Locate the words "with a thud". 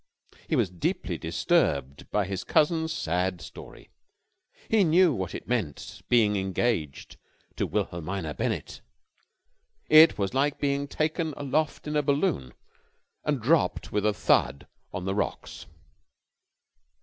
13.91-14.65